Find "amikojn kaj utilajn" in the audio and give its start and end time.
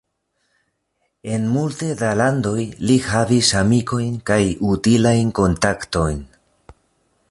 3.61-5.33